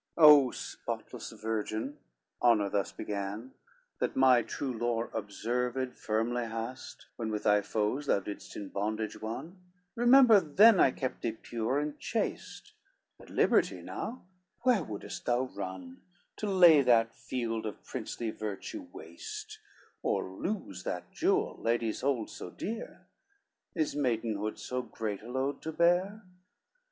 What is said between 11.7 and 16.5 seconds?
and chaste, At liberty now, where wouldest thou run, To